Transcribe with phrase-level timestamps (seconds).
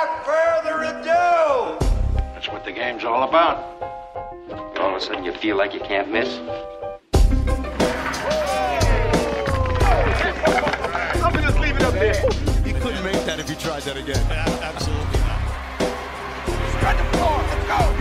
[0.00, 1.78] without further ado,
[2.32, 3.58] That's what the game's all about.
[4.78, 6.38] All of a sudden, you feel like you can't miss.
[11.22, 12.14] I'm gonna just leave it up there.
[12.66, 14.24] You couldn't make that if you tried that again.
[14.62, 15.40] Absolutely not.
[16.78, 17.36] spread the floor.
[17.36, 17.99] Let's go.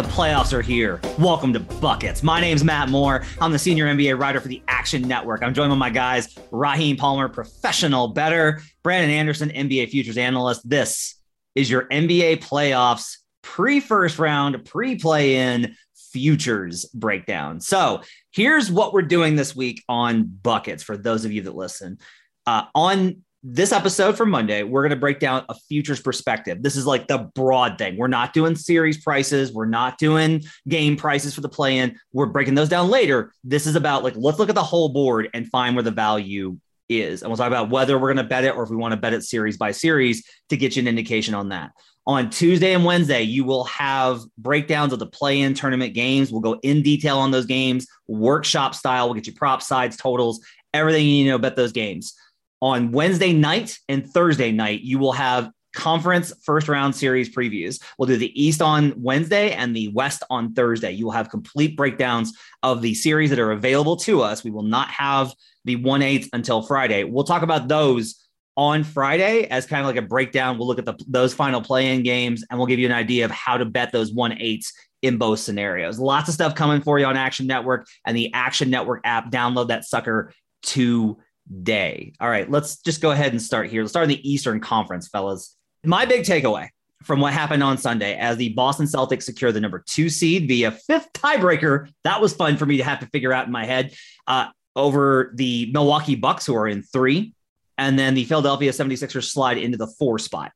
[0.00, 0.98] The playoffs are here.
[1.18, 2.22] Welcome to Buckets.
[2.22, 3.22] My name's Matt Moore.
[3.38, 5.42] I'm the senior NBA writer for the Action Network.
[5.42, 10.66] I'm joined by my guys, Raheem Palmer, professional bettor, Brandon Anderson, NBA futures analyst.
[10.66, 11.20] This
[11.54, 17.60] is your NBA playoffs pre first round, pre play in futures breakdown.
[17.60, 21.98] So here's what we're doing this week on Buckets for those of you that listen.
[22.46, 26.62] Uh, on this episode for Monday, we're going to break down a futures perspective.
[26.62, 27.96] This is like the broad thing.
[27.96, 29.52] We're not doing series prices.
[29.52, 31.98] We're not doing game prices for the play in.
[32.12, 33.32] We're breaking those down later.
[33.42, 36.58] This is about like, let's look at the whole board and find where the value
[36.90, 37.22] is.
[37.22, 39.00] And we'll talk about whether we're going to bet it or if we want to
[39.00, 41.70] bet it series by series to get you an indication on that.
[42.06, 46.30] On Tuesday and Wednesday, you will have breakdowns of the play in tournament games.
[46.30, 49.06] We'll go in detail on those games, workshop style.
[49.06, 50.44] We'll get you prop sides, totals,
[50.74, 52.14] everything you need to know about those games
[52.60, 57.82] on Wednesday night and Thursday night, you will have conference first round series previews.
[57.98, 60.92] We'll do the East on Wednesday and the West on Thursday.
[60.92, 64.42] You will have complete breakdowns of the series that are available to us.
[64.44, 65.32] We will not have
[65.64, 67.04] the 1 8 until Friday.
[67.04, 70.58] We'll talk about those on Friday as kind of like a breakdown.
[70.58, 73.24] We'll look at the, those final play in games and we'll give you an idea
[73.24, 74.66] of how to bet those 1 8s
[75.02, 75.98] in both scenarios.
[75.98, 79.30] Lots of stuff coming for you on Action Network and the Action Network app.
[79.30, 81.18] Download that sucker to
[81.62, 82.12] day.
[82.20, 83.82] All right, let's just go ahead and start here.
[83.82, 85.56] Let's start in the Eastern Conference, fellas.
[85.84, 86.68] My big takeaway
[87.02, 90.70] from what happened on Sunday as the Boston Celtics secure the number two seed via
[90.70, 91.90] fifth tiebreaker.
[92.04, 93.94] That was fun for me to have to figure out in my head
[94.26, 97.34] uh, over the Milwaukee Bucks, who are in three,
[97.78, 100.52] and then the Philadelphia 76ers slide into the four spot.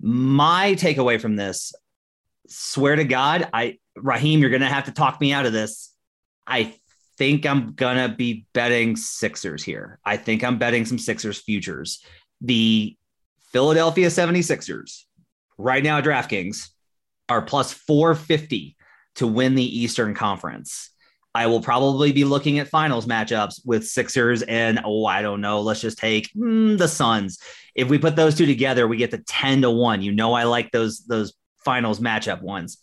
[0.00, 1.72] My takeaway from this,
[2.48, 5.92] swear to God, I Raheem, you're gonna have to talk me out of this.
[6.46, 6.74] I
[7.16, 9.98] think I'm gonna be betting Sixers here.
[10.04, 12.04] I think I'm betting some Sixers futures.
[12.40, 12.96] The
[13.52, 15.04] Philadelphia 76ers,
[15.56, 16.68] right now DraftKings,
[17.28, 18.76] are plus 450
[19.16, 20.90] to win the Eastern Conference.
[21.36, 25.60] I will probably be looking at finals matchups with Sixers and oh, I don't know.
[25.60, 27.38] Let's just take mm, the Suns.
[27.74, 30.02] If we put those two together, we get the 10 to 1.
[30.02, 32.78] You know, I like those those finals matchup ones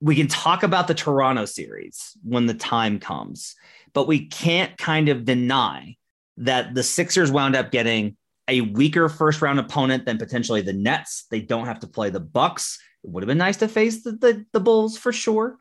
[0.00, 3.56] we can talk about the Toronto series when the time comes,
[3.94, 5.96] but we can't kind of deny
[6.36, 8.16] that the Sixers wound up getting
[8.46, 11.26] a weaker first round opponent than potentially the Nets.
[11.30, 12.78] They don't have to play the Bucks.
[13.02, 15.58] It would have been nice to face the, the, the Bulls for sure.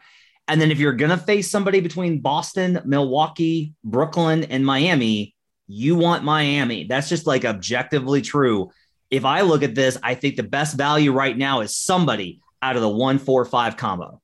[0.47, 5.35] And then if you're going to face somebody between Boston, Milwaukee, Brooklyn, and Miami,
[5.67, 6.85] you want Miami.
[6.85, 8.71] That's just like objectively true.
[9.09, 12.75] If I look at this, I think the best value right now is somebody out
[12.75, 14.21] of the one, four, five combo.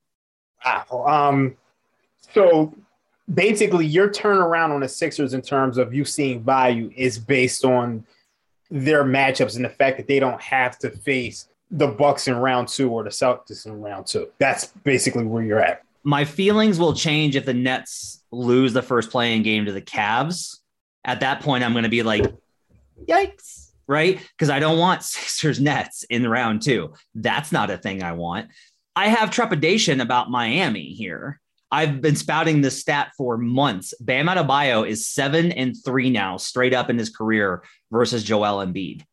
[0.65, 1.05] Wow.
[1.07, 1.57] Um,
[2.33, 2.73] so
[3.33, 8.05] basically, your turnaround on the Sixers in terms of you seeing value is based on
[8.71, 12.67] their matchups and the fact that they don't have to face the Bucks in round
[12.67, 14.29] two or the Celtics in round two.
[14.39, 15.83] That's basically where you're at.
[16.03, 20.59] My feelings will change if the Nets lose the first play-in game to the Cavs.
[21.05, 22.25] At that point, I'm going to be like,
[23.07, 24.19] yikes, right?
[24.37, 26.93] Because I don't want Sixers Nets in round two.
[27.15, 28.49] That's not a thing I want.
[28.95, 31.39] I have trepidation about Miami here.
[31.71, 33.95] I've been spouting this stat for months.
[33.99, 39.03] Bam Adebayo is seven and three now, straight up in his career versus Joel Embiid.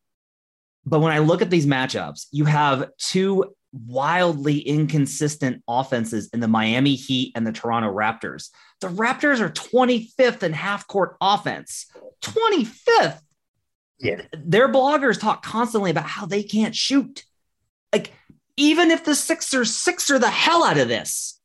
[0.84, 6.48] But when I look at these matchups, you have two wildly inconsistent offenses in the
[6.48, 8.50] Miami Heat and the Toronto Raptors.
[8.80, 11.86] The Raptors are 25th in half court offense.
[12.22, 13.20] 25th.
[14.00, 14.22] Yeah.
[14.32, 17.24] Their bloggers talk constantly about how they can't shoot.
[17.92, 18.12] Like
[18.60, 21.40] even if the Sixers sixer the hell out of this,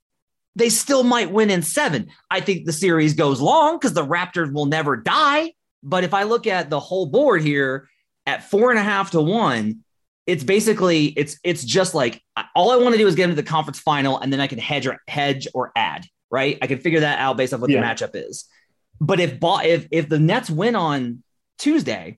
[0.56, 2.08] they still might win in seven.
[2.30, 5.54] I think the series goes long because the Raptors will never die.
[5.82, 7.88] But if I look at the whole board here
[8.26, 9.84] at four and a half to one,
[10.28, 12.22] it's basically it's it's just like
[12.56, 14.58] all I want to do is get into the conference final and then I can
[14.60, 16.58] hedge or hedge or add, right?
[16.62, 17.82] I can figure that out based on what Yeah.
[17.82, 18.46] the matchup is.
[19.00, 21.22] But if if if the Nets win on
[21.60, 22.18] Tuesday,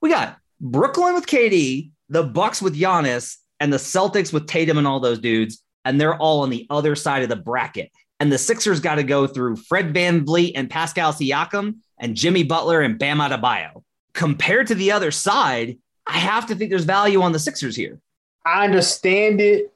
[0.00, 4.86] we got Brooklyn with KD, the Bucks with Giannis, and the Celtics with Tatum and
[4.86, 7.90] all those dudes, and they're all on the other side of the bracket.
[8.20, 12.80] And the Sixers got to go through Fred VanVleet and Pascal Siakam and Jimmy Butler
[12.80, 13.82] and Bam Adebayo.
[14.12, 18.00] Compared to the other side, I have to think there's value on the Sixers here.
[18.46, 19.72] I understand it,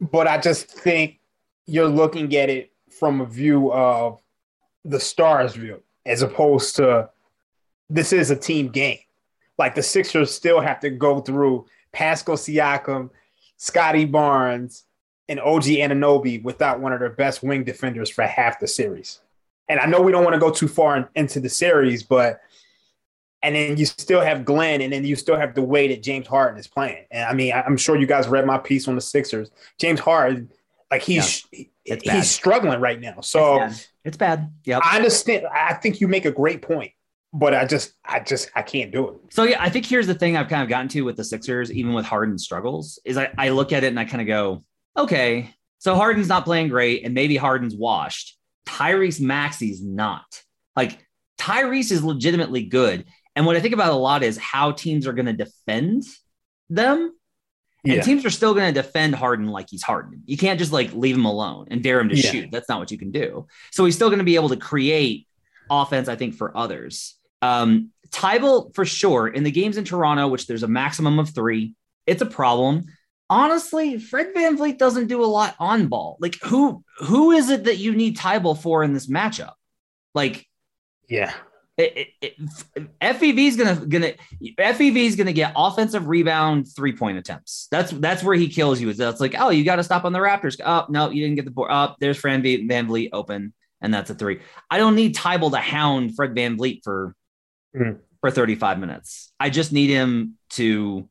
[0.00, 1.18] but I just think
[1.66, 4.20] you're looking at it from a view of
[4.84, 7.10] the stars view as opposed to
[7.90, 8.98] this is a team game.
[9.58, 11.66] like the Sixers still have to go through
[11.96, 13.08] Pascal Siakam,
[13.56, 14.84] Scottie Barnes,
[15.30, 19.20] and OG Anunoby without one of their best wing defenders for half the series.
[19.66, 22.40] And I know we don't want to go too far in, into the series, but
[23.42, 26.26] and then you still have Glenn, and then you still have the way that James
[26.26, 27.06] Harden is playing.
[27.10, 29.50] And I mean, I'm sure you guys read my piece on the Sixers.
[29.78, 30.50] James Harden,
[30.90, 31.46] like he's
[31.86, 32.02] bad.
[32.02, 33.22] he's struggling right now.
[33.22, 33.86] So it's bad.
[34.04, 34.52] It's bad.
[34.64, 34.82] Yep.
[34.84, 35.46] I understand.
[35.46, 36.92] I think you make a great point,
[37.38, 39.14] but I just, I just, I can't do it.
[39.30, 41.70] So yeah, I think here's the thing I've kind of gotten to with the Sixers,
[41.72, 44.64] even with Harden's struggles, is I, I look at it and I kind of go,
[44.96, 48.36] okay, so Harden's not playing great, and maybe Harden's washed.
[48.66, 50.24] Tyrese Maxey's not.
[50.74, 50.98] Like
[51.38, 53.04] Tyrese is legitimately good.
[53.34, 56.04] And what I think about a lot is how teams are going to defend
[56.70, 57.12] them.
[57.84, 58.00] And Yeah.
[58.02, 60.22] teams are still going to defend Harden like he's Harden.
[60.24, 62.30] You can't just like leave him alone and dare him to Yeah.
[62.30, 62.48] shoot.
[62.50, 63.46] That's not what you can do.
[63.70, 65.28] So he's still going to be able to create
[65.70, 67.15] offense, I think, for others.
[67.42, 71.74] Um, Thybulle, for sure, in the games in Toronto, which there's a maximum of three,
[72.06, 72.84] it's a problem.
[73.28, 76.16] Honestly, Fred VanVleet doesn't do a lot on ball.
[76.20, 79.54] Like, who who is it that you need Thybulle for in this matchup?
[80.14, 80.46] Like,
[81.08, 81.32] Yeah.
[81.76, 82.34] it, it,
[82.76, 84.12] it, FEV is gonna gonna
[84.58, 87.66] FEV is gonna get offensive rebound three point attempts.
[87.72, 88.88] That's that's where he kills you.
[88.88, 90.58] Is that's like oh you got to stop on the Raptors.
[90.64, 91.70] Oh no, you didn't get the board.
[91.72, 94.40] Up there's Fran V- VanVleet open, and that's a three.
[94.70, 97.14] I don't need Thybulle to hound Fred VanVleet for
[97.76, 97.98] Mm.
[98.20, 99.32] for 35 minutes.
[99.38, 101.08] I just need him to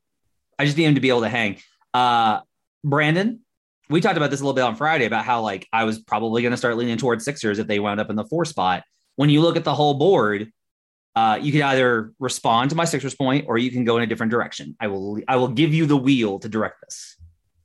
[0.58, 1.58] I just need him to be able to hang.
[1.94, 2.40] Uh
[2.82, 3.40] Brandon,
[3.88, 6.42] we talked about this a little bit on Friday about how like I was probably
[6.42, 8.82] going to start leaning towards Sixers if they wound up in the four spot.
[9.16, 10.50] When you look at the whole board,
[11.14, 14.06] uh, you can either respond to my Sixers point or you can go in a
[14.06, 14.76] different direction.
[14.80, 17.16] I will I will give you the wheel to direct this.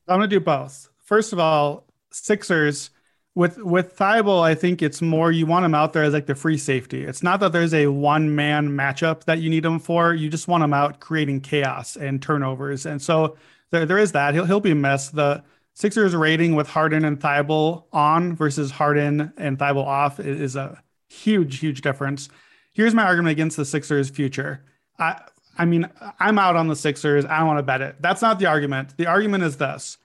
[0.07, 0.89] I'm gonna do both.
[1.03, 2.91] First of all, Sixers
[3.33, 6.35] with with Thybulle, I think it's more you want him out there as like the
[6.35, 7.03] free safety.
[7.03, 10.13] It's not that there's a one man matchup that you need him for.
[10.13, 12.85] You just want him out creating chaos and turnovers.
[12.85, 13.37] And so
[13.71, 14.33] there, there is that.
[14.33, 15.15] He'll he'll be missed.
[15.15, 15.43] The
[15.73, 21.59] Sixers rating with Harden and Thybulle on versus Harden and Thybulle off is a huge,
[21.59, 22.27] huge difference.
[22.73, 24.63] Here's my argument against the Sixers' future.
[24.99, 25.21] I
[25.57, 25.89] I mean,
[26.19, 27.25] I'm out on the Sixers.
[27.25, 27.95] I don't want to bet it.
[28.01, 28.97] That's not the argument.
[28.97, 29.97] The argument is this.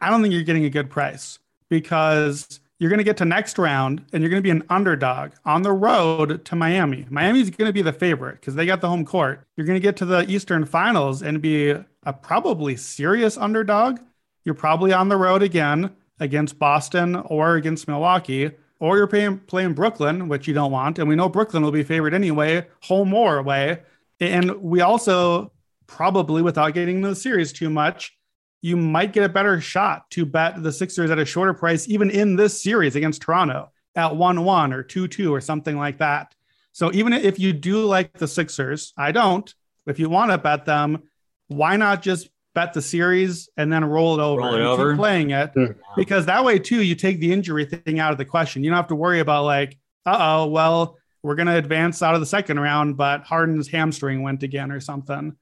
[0.00, 3.58] I don't think you're getting a good price because you're going to get to next
[3.58, 7.06] round and you're going to be an underdog on the road to Miami.
[7.08, 9.46] Miami's going to be the favorite because they got the home court.
[9.56, 14.00] You're going to get to the Eastern Finals and be a probably serious underdog.
[14.42, 18.50] You're probably on the road again against Boston or against Milwaukee,
[18.80, 20.98] or you're playing, playing Brooklyn, which you don't want.
[20.98, 23.82] And we know Brooklyn will be favored anyway, home or away.
[24.18, 25.52] And we also
[25.86, 28.18] probably, without getting into the series too much,
[28.62, 32.10] you might get a better shot to bet the Sixers at a shorter price, even
[32.10, 36.34] in this series against Toronto at 1 1 or 2 2 or something like that.
[36.70, 39.52] So even if you do like the Sixers, I don't.
[39.86, 41.02] If you want to bet them,
[41.48, 44.92] why not just bet the series and then roll it over Roll it and over.
[44.92, 45.50] keep playing it?
[45.96, 48.62] Because that way, too, you take the injury thing out of the question.
[48.62, 49.76] You don't have to worry about, like,
[50.06, 54.22] uh oh, well, we're going to advance out of the second round, but Harden's hamstring
[54.22, 55.36] went again or something.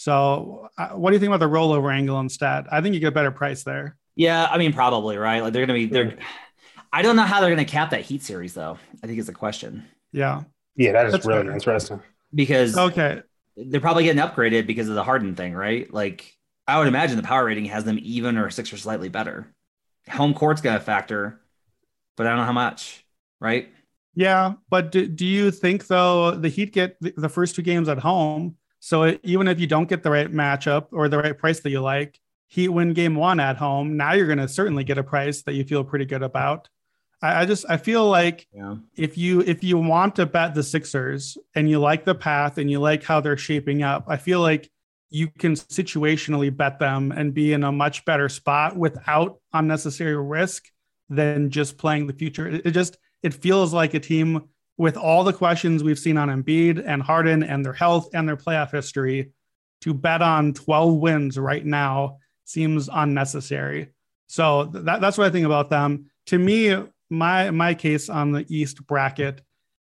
[0.00, 2.64] So, uh, what do you think about the rollover angle instead?
[2.72, 3.98] I think you get a better price there.
[4.16, 5.42] Yeah, I mean probably right.
[5.42, 6.16] Like they're gonna be they're.
[6.92, 8.78] I don't know how they're gonna cap that Heat series though.
[9.02, 10.44] I think it's a question Yeah.
[10.74, 11.52] Yeah, that is That's really fair.
[11.52, 12.00] interesting.
[12.34, 13.20] because Okay.
[13.56, 15.92] they're probably getting upgraded because of the Harden thing, right?
[15.92, 16.34] Like
[16.66, 19.52] I would imagine the power rating has them even or six or slightly better.
[20.08, 21.42] Home court's gonna factor,
[22.16, 23.04] but I don't know how much,
[23.38, 23.68] right?
[24.14, 24.54] Yeah.
[24.70, 27.98] But do, do you think, though, the Heat get the, the first two games at
[27.98, 28.56] home?
[28.80, 31.80] So even if you don't get the right matchup or the right price that you
[31.80, 32.18] like,
[32.48, 33.96] Heat win game one at home.
[33.96, 36.68] Now you're going to certainly get a price that you feel pretty good about.
[37.22, 38.74] I, I just I feel like Yeah.
[38.96, 42.68] if you if you want to bet the Sixers and you like the path and
[42.68, 44.68] you like how they're shaping up, I feel like
[45.10, 50.64] you can situationally bet them and be in a much better spot without unnecessary risk
[51.08, 52.48] than just playing the future.
[52.48, 54.48] It, it just it feels like a team
[54.80, 58.38] with all the questions we've seen on Embiid and Harden and their health and their
[58.38, 59.30] playoff history
[59.82, 63.90] to bet on 12 wins right now seems unnecessary.
[64.26, 66.06] So that, that's what I think about them.
[66.28, 69.42] To me, my my case on the East bracket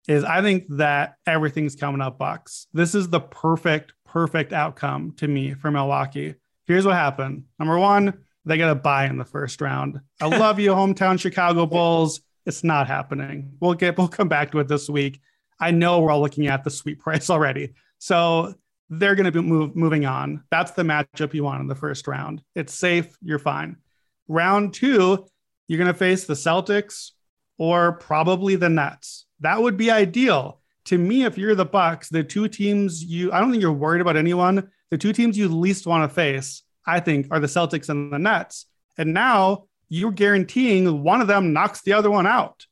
[0.08, 2.65] is I think that everything's coming up Bucks.
[2.74, 6.34] This is the perfect perfect outcome to me for Milwaukee.
[6.65, 7.43] Here's what happened.
[7.60, 8.12] Number 1,
[8.46, 10.00] they got a bye in the first round.
[10.19, 12.22] I love you hometown Chicago Bulls.
[12.50, 13.53] It's not happening.
[13.60, 15.22] We'll get we'll come back to it this week.
[15.60, 17.74] I know we're all looking at the sweet price already.
[18.00, 18.56] So
[18.89, 20.44] they're going to be move, moving on.
[20.50, 22.41] That's the matchup you want in the first round.
[22.56, 23.15] It's safe.
[23.22, 23.77] You're fine.
[24.27, 25.27] Round two,
[25.68, 27.12] you're going to face the Celtics
[27.60, 29.27] or probably the Nets.
[29.41, 33.39] That would be ideal to me, if you're the Bucks, the two teams you I
[33.39, 34.72] don't think you're worried about anyone.
[34.89, 38.18] The two teams you least want to face, I think, are the Celtics and the
[38.18, 38.65] Nets.
[38.98, 42.65] And now you're guaranteeing one of them knocks the other one out.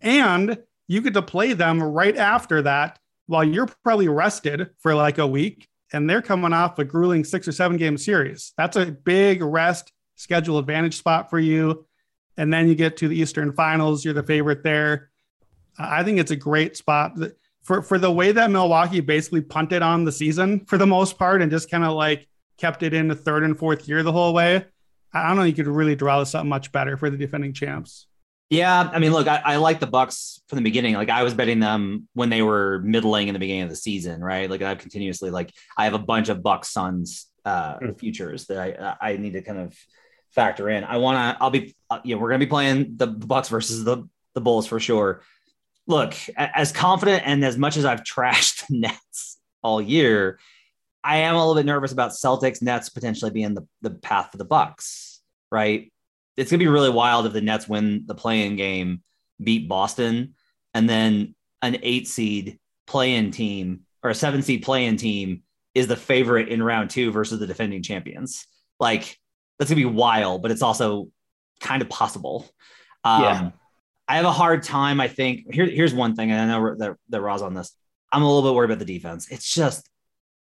[0.00, 5.18] And you get to play them right after that while you're probably rested for like
[5.18, 8.52] a week and they're coming off a grueling six or seven game series.
[8.56, 11.86] That's a big rest schedule advantage spot for you.
[12.36, 14.04] And then you get to the Eastern Finals.
[14.04, 15.10] You're the favorite there.
[15.78, 17.12] I think it's a great spot
[17.62, 21.42] for for the way that Milwaukee basically punted on the season for the most part
[21.42, 22.26] and just kind of like
[22.56, 24.64] kept it in the third and fourth year the whole way.
[25.14, 25.42] I don't know.
[25.42, 28.06] You could really draw this up much better for the defending champs.
[28.52, 30.94] Yeah, I mean, look, I, I like the Bucks from the beginning.
[30.94, 34.22] Like I was betting them when they were middling in the beginning of the season,
[34.22, 34.50] right?
[34.50, 37.98] Like I've continuously like I have a bunch of Bucks Suns uh, mm.
[37.98, 38.58] futures that
[39.00, 39.74] I I need to kind of
[40.32, 40.84] factor in.
[40.84, 41.42] I want to.
[41.42, 41.74] I'll be.
[41.88, 45.22] Uh, you know, we're gonna be playing the Bucks versus the the Bulls for sure.
[45.86, 50.38] Look, as confident and as much as I've trashed the Nets all year,
[51.04, 54.38] I am a little bit nervous about Celtics Nets potentially being the the path for
[54.38, 55.20] the Bucks.
[55.50, 55.92] Right?
[56.36, 59.02] It's gonna be really wild if the Nets win the play-in game,
[59.42, 60.34] beat Boston,
[60.74, 65.42] and then an eight seed play-in team or a seven seed play-in team
[65.74, 68.46] is the favorite in round two versus the defending champions.
[68.80, 69.18] Like
[69.58, 71.08] that's gonna be wild, but it's also
[71.60, 72.48] kind of possible.
[73.04, 73.50] Um, yeah.
[74.08, 75.00] I have a hard time.
[75.00, 77.74] I think here, here's one thing, and I know that that Roz on this.
[78.10, 79.28] I'm a little bit worried about the defense.
[79.30, 79.88] It's just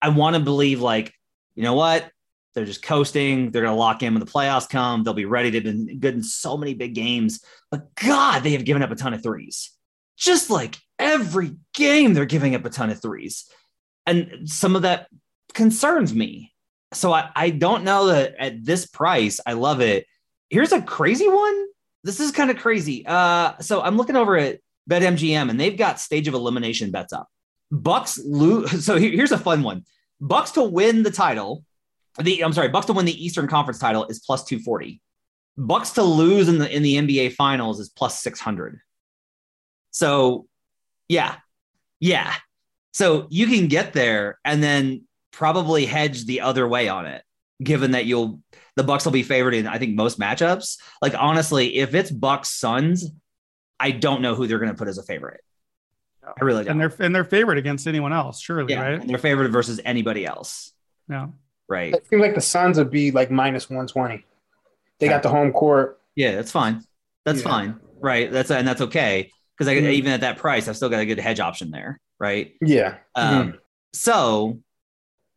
[0.06, 1.14] I want to believe like
[1.56, 2.10] you know what
[2.54, 3.52] they're just coasting.
[3.52, 5.04] They're gonna lock in when the playoffs come.
[5.04, 7.44] They'll be ready to be good in so many big games.
[7.72, 9.72] But God, they have given up a ton of threes.
[10.18, 13.50] Just like every game, they're giving up a ton of threes,
[14.06, 15.08] and some of that
[15.54, 16.54] concerns me
[16.96, 20.06] so I, I don't know that at this price, I love it.
[20.50, 21.66] Here's a crazy one.
[22.04, 23.06] This is kind of crazy.
[23.06, 24.60] Uh, so I'm looking over at
[24.90, 27.28] BetMGM and they've got stage of elimination bets up.
[27.72, 28.72] Bucks lose.
[28.86, 29.86] So here's a fun one.
[30.22, 31.64] Bucks to win the title.
[32.20, 35.02] The I'm sorry, Bucks to win the Eastern Conference title is plus 240.
[35.58, 38.80] Bucks to lose in the in the NBA Finals is plus 600.
[39.92, 40.48] So,
[41.08, 41.36] yeah,
[42.00, 42.34] yeah.
[42.94, 47.24] So you can get there, and then probably hedge the other way on it,
[47.62, 48.40] given that you'll
[48.76, 50.78] the Bucks will be favored in I think most matchups.
[51.02, 53.10] Like honestly, if it's Bucks Suns,
[53.80, 55.42] I don't know who they're going to put as a favorite.
[56.40, 56.72] I really don't.
[56.72, 59.00] And they're and they're favored against anyone else, surely, yeah, right?
[59.00, 60.72] And they're favored versus anybody else.
[61.10, 61.28] Yeah.
[61.68, 61.94] Right.
[61.94, 64.26] It seems like the Suns would be like minus 120.
[65.00, 66.00] They got the home court.
[66.16, 66.84] Yeah, that's fine.
[67.26, 67.50] That's yeah.
[67.50, 67.80] fine.
[68.00, 68.32] Right.
[68.32, 69.32] That's and that's okay.
[69.58, 69.88] Because mm-hmm.
[69.88, 72.00] even at that price, I've still got a good hedge option there.
[72.20, 72.56] Right.
[72.62, 72.98] Yeah.
[73.16, 73.58] Um, mm-hmm.
[73.94, 74.60] so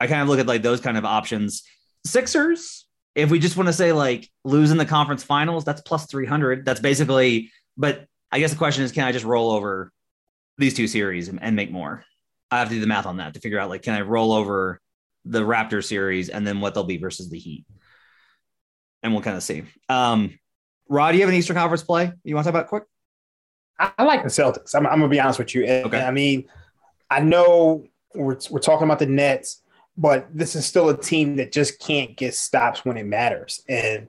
[0.00, 1.62] I kind of look at like those kind of options.
[2.04, 6.64] Sixers, if we just want to say like losing the conference finals, that's plus 300.
[6.64, 9.92] That's basically, but I guess the question is, can I just roll over
[10.58, 12.04] these two series and, and make more?
[12.50, 14.32] I have to do the math on that to figure out like, can I roll
[14.32, 14.80] over
[15.24, 17.64] the Raptor series and then what they'll be versus the Heat?
[19.02, 19.64] And we'll kind of see.
[19.88, 20.38] Um,
[20.88, 22.84] Rod, do you have an Eastern Conference play you want to talk about quick?
[23.78, 24.74] I, I like the Celtics.
[24.74, 25.66] I'm, I'm, gonna be honest with you.
[25.66, 26.02] Okay.
[26.02, 26.48] I mean,
[27.10, 27.84] I know
[28.14, 29.62] we're, we're talking about the Nets
[29.98, 33.62] but this is still a team that just can't get stops when it matters.
[33.68, 34.06] And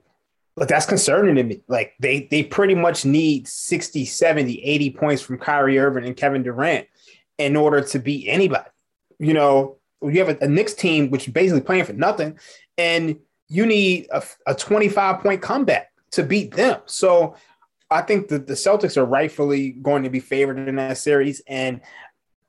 [0.56, 1.62] but that's concerning to me.
[1.68, 6.42] Like they they pretty much need 60, 70, 80 points from Kyrie Irving and Kevin
[6.42, 6.86] Durant
[7.38, 8.68] in order to beat anybody.
[9.18, 12.38] You know, you have a, a Knicks team which is basically playing for nothing,
[12.76, 16.80] and you need a, a 25 point comeback to beat them.
[16.86, 17.36] So
[17.90, 21.42] I think that the Celtics are rightfully going to be favored in that series.
[21.46, 21.80] And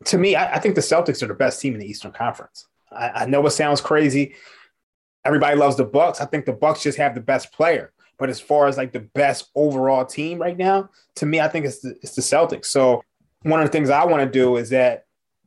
[0.06, 2.68] to me, I, I think the Celtics are the best team in the Eastern Conference.
[2.92, 4.36] I, I know it sounds crazy.
[5.26, 6.22] Everybody loves the Bucks.
[6.22, 7.92] I think the Bucks just have the best player.
[8.18, 11.66] But as far as like the best overall team right now, to me, I think
[11.66, 12.66] it's the, it's the Celtics.
[12.66, 13.04] So
[13.44, 15.06] one of the things I want to do is that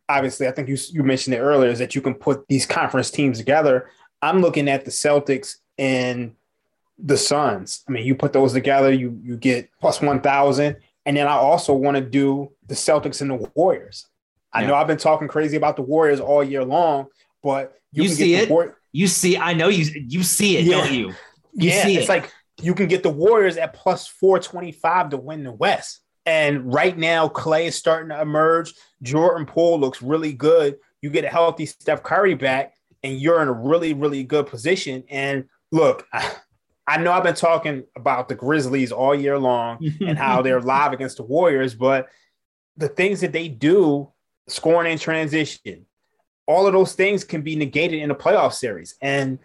[0.08, 3.10] obviously I think you you mentioned it earlier is that you can put these conference
[3.10, 3.90] teams together.
[4.22, 6.34] I'm looking at the Celtics and
[6.98, 7.84] the Suns.
[7.88, 10.76] I mean, you put those together, you you get plus one thousand,
[11.06, 14.06] and then I also want to do the Celtics and the Warriors.
[14.52, 14.68] I yeah.
[14.68, 17.08] know I've been talking crazy about the Warriors all year long,
[17.44, 18.50] but you, you see it.
[18.50, 20.78] War- you see, I know you you see it, yeah.
[20.78, 21.12] don't you?
[21.56, 22.08] You yeah, see it's it.
[22.08, 26.00] like you can get the Warriors at plus 425 to win the West.
[26.26, 28.74] And right now, Klay is starting to emerge.
[29.02, 30.78] Jordan Poole looks really good.
[31.00, 32.74] You get a healthy Steph Curry back,
[33.04, 35.04] and you're in a really, really good position.
[35.08, 36.08] And look,
[36.88, 40.92] I know I've been talking about the Grizzlies all year long and how they're live
[40.92, 42.08] against the Warriors, but
[42.76, 44.10] the things that they do,
[44.48, 45.86] scoring in transition,
[46.46, 48.96] all of those things can be negated in a playoff series.
[49.00, 49.38] And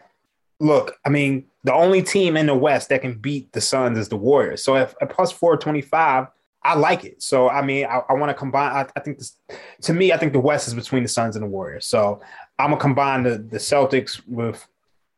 [0.59, 4.09] look, I mean, the only team in the West that can beat the Suns is
[4.09, 4.63] the Warriors.
[4.63, 6.27] So if at plus 425,
[6.61, 7.21] I like it.
[7.21, 8.71] So I mean, I, I want to combine.
[8.71, 9.37] I, I think this,
[9.81, 11.85] to me, I think the West is between the Suns and the Warriors.
[11.85, 12.21] So
[12.57, 14.67] I'm gonna combine the the Celtics with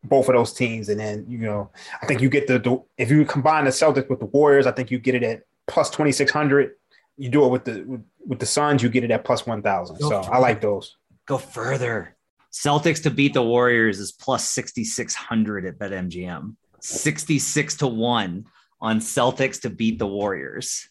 [0.03, 1.69] both of those teams, and then you know,
[2.01, 4.71] I think you get the, the if you combine the Celtics with the Warriors, I
[4.71, 6.75] think you get it at plus twenty six hundred.
[7.17, 9.63] You do it with the with, with the Suns, you get it at plus one
[9.63, 9.97] thousand.
[9.99, 10.97] So I like those.
[11.31, 12.17] Go further.
[12.51, 16.57] Celtics to beat the Warriors is plus 6,600 at BetMGM.
[16.81, 18.45] 66 to 1
[18.81, 20.89] on Celtics to beat the Warriors.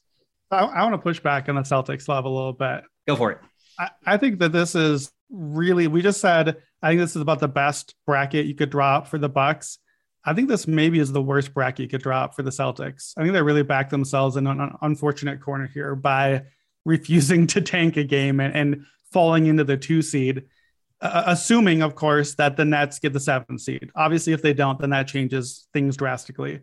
[0.51, 2.85] I, I want to push back on the Celtics love a little bit.
[3.07, 3.39] Go for it.
[3.79, 7.41] I, I think that this is really we just said I think this is about
[7.41, 9.77] the best bracket you could drop for the Bucks.
[10.25, 13.13] I think this maybe is the worst bracket you could drop for the Celtics.
[13.19, 16.45] I think they really backed themselves in an unfortunate corner here by
[16.87, 20.45] refusing to tank a game and, and falling into the two seed,
[21.01, 23.91] uh, assuming, of course, that the Nets get the seven seed.
[23.95, 26.61] Obviously, if they don't, then that changes things drastically.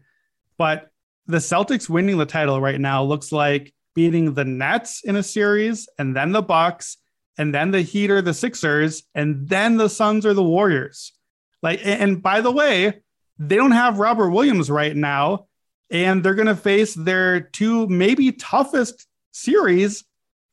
[0.58, 0.90] But
[1.26, 5.90] the Celtics winning the title right now looks like beating the Nets in a series,
[5.98, 6.98] and then the Bucks,
[7.38, 11.14] and then the Heat or the Sixers, and then the Suns or the Warriors.
[11.62, 13.02] Like, and by the way,
[13.40, 15.48] they don't have Robert Williams right now,
[15.90, 20.04] and they're going to face their two maybe toughest series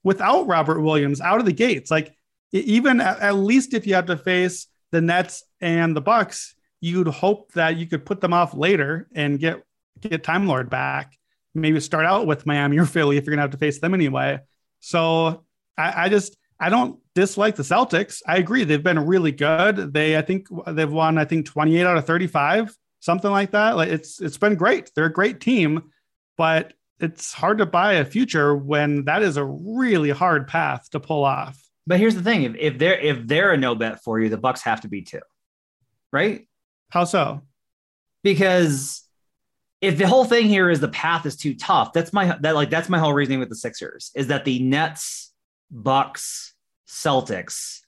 [0.04, 1.90] without Robert Williams out of the gates.
[1.90, 2.14] Like
[2.52, 7.08] even at, at least if you have to face the Nets and the Bucks, you'd
[7.08, 9.62] hope that you could put them off later and get
[10.00, 11.16] get Time Lord back.
[11.54, 14.38] Maybe start out with Miami or Philly if you're gonna have to face them anyway.
[14.80, 15.44] So
[15.76, 18.22] I, I just I don't dislike the Celtics.
[18.26, 19.92] I agree they've been really good.
[19.92, 23.76] They I think they've won I think 28 out of 35, something like that.
[23.76, 24.90] Like it's it's been great.
[24.94, 25.90] They're a great team,
[26.36, 31.00] but it's hard to buy a future when that is a really hard path to
[31.00, 31.60] pull off.
[31.86, 34.38] But here's the thing: if, if they're if they're a no bet for you, the
[34.38, 35.20] Bucks have to be too,
[36.12, 36.46] right?
[36.90, 37.42] How so?
[38.22, 39.02] Because
[39.80, 42.70] if the whole thing here is the path is too tough, that's my that like
[42.70, 45.32] that's my whole reasoning with the Sixers is that the Nets,
[45.70, 46.54] Bucks,
[46.88, 47.80] Celtics.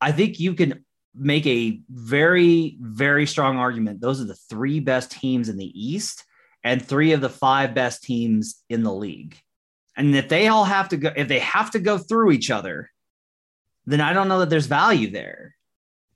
[0.00, 4.00] I think you can make a very very strong argument.
[4.00, 6.24] Those are the three best teams in the East
[6.64, 9.36] and three of the five best teams in the league.
[9.96, 12.90] And if they all have to go, if they have to go through each other,
[13.86, 15.54] then I don't know that there's value there.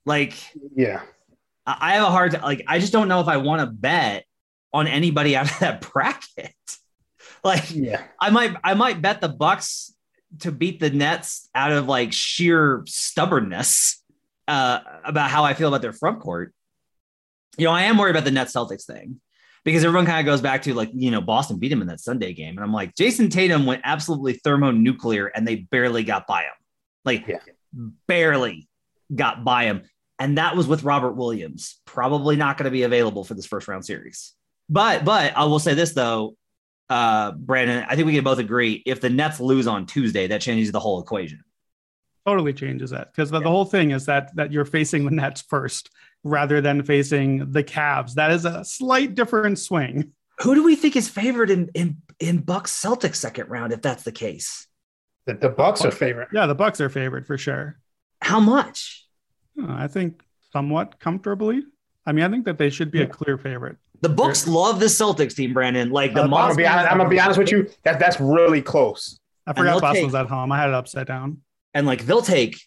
[0.05, 0.33] Like,
[0.75, 1.01] yeah,
[1.65, 2.63] I have a hard like.
[2.67, 4.25] I just don't know if I want to bet
[4.73, 6.53] on anybody out of that bracket.
[7.43, 9.93] like, yeah, I might, I might bet the Bucks
[10.39, 14.03] to beat the Nets out of like sheer stubbornness
[14.47, 16.53] uh, about how I feel about their front court.
[17.57, 19.21] You know, I am worried about the Nets Celtics thing
[19.63, 21.99] because everyone kind of goes back to like, you know, Boston beat him in that
[21.99, 22.55] Sunday game.
[22.57, 26.51] And I'm like, Jayson Tatum went absolutely thermonuclear and they barely got by him.
[27.05, 27.37] Like, yeah.
[28.07, 28.67] barely
[29.13, 29.83] got by him.
[30.19, 33.67] And that was with Robert Williams, probably not going to be available for this first
[33.67, 34.33] round series.
[34.69, 36.35] But, but I will say this though,
[36.89, 40.41] uh, Brandon, I think we can both agree if the Nets lose on Tuesday, that
[40.41, 41.43] changes the whole equation.
[42.25, 43.43] Totally changes that because the, yeah.
[43.43, 45.89] the whole thing is that that you're facing the Nets first
[46.23, 48.13] rather than facing the Cavs.
[48.13, 50.11] That is a slight different swing.
[50.41, 54.03] Who do we think is favored in in in Bucks Celtics second round if that's
[54.03, 54.67] the case?
[55.25, 56.29] The, the Bucks are favorite.
[56.33, 57.79] Yeah, the Bucks are favored for sure.
[58.21, 59.05] How much?
[59.67, 61.63] I think somewhat comfortably.
[62.05, 63.05] I mean, I think that they should be yeah.
[63.05, 63.77] a clear favorite.
[64.01, 65.89] The books They're, love the Celtics team, Brandon.
[65.89, 67.69] Like the uh, I'm, gonna be honest, I'm gonna be honest with you.
[67.83, 69.19] That that's really close.
[69.45, 70.51] I forgot Boston was at home.
[70.51, 71.41] I had it upside down.
[71.73, 72.61] And like they'll take,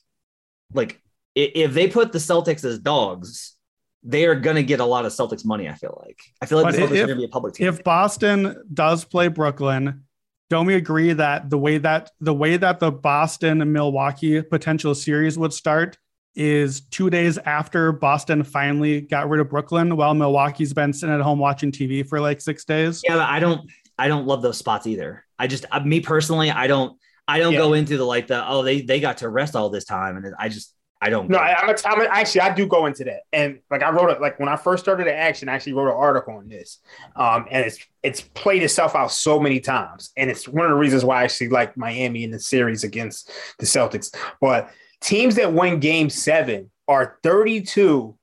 [0.74, 1.00] like
[1.34, 3.56] if they put the Celtics as dogs,
[4.02, 5.68] they are going to get a lot of Celtics money.
[5.68, 6.20] I feel like.
[6.40, 7.68] I feel like but the Celtics if, are going to be a public team.
[7.68, 10.04] If Boston does play Brooklyn,
[10.50, 14.94] don't we agree that the way that the way that the Boston and Milwaukee potential
[14.94, 15.98] series would start
[16.34, 21.20] is two days after Boston finally got rid of Brooklyn, while Milwaukee's been sitting at
[21.20, 23.02] home watching TV for like six days.
[23.04, 23.70] Yeah, I don't.
[23.98, 25.24] I don't love those spots either.
[25.38, 26.98] I just, uh, me personally, I don't.
[27.28, 27.58] I don't yeah.
[27.60, 30.34] go into the like the oh they they got to rest all this time and
[30.38, 31.28] I just I don't.
[31.28, 34.20] No, I, am I'm actually I do go into that, and like I wrote it
[34.20, 36.78] like when I first started the action, I actually wrote an article on this,
[37.16, 40.76] um, and it's it's played itself out so many times, and it's one of the
[40.76, 44.14] reasons why I actually like Miami in the series against the Celtics.
[44.40, 48.16] But teams that win Game Seven are 32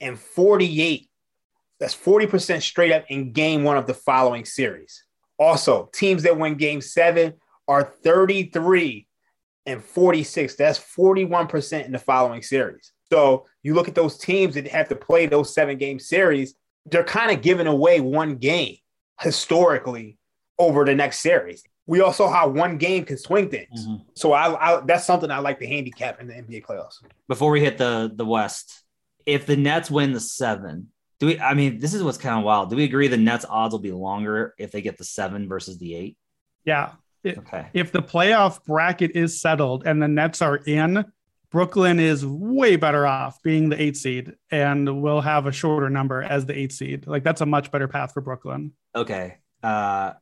[0.00, 1.08] and 48.
[1.80, 5.02] That's 40 percent straight up in Game One of the following series.
[5.36, 7.34] Also, teams that win Game Seven
[7.66, 9.08] are 33
[9.66, 10.56] and 46.
[10.56, 12.92] That's 41% in the following series.
[13.12, 16.54] So you look at those teams that have to play those seven game series,
[16.86, 18.76] they're kind of giving away one game
[19.20, 20.18] historically
[20.58, 21.62] over the next series.
[21.86, 23.86] We also how one game can swing things.
[23.86, 24.02] Mm-hmm.
[24.14, 27.02] So I, I, that's something I like to handicap in the NBA playoffs.
[27.26, 28.84] Before we hit the the West,
[29.26, 31.40] if the Nets win the seven, do we?
[31.40, 32.70] I mean, this is what's kind of wild.
[32.70, 35.78] Do we agree the Nets odds will be longer if they get the seven versus
[35.78, 36.16] the eight?
[36.64, 36.92] Yeah,
[37.26, 37.66] Okay.
[37.74, 41.04] If the playoff bracket is settled and the Nets are in,
[41.50, 46.22] Brooklyn is way better off being the eight seed and will have a shorter number
[46.22, 47.06] as the eight seed.
[47.06, 48.72] Like that's a much better path for Brooklyn.
[48.94, 49.38] Okay.
[49.62, 50.12] Uh,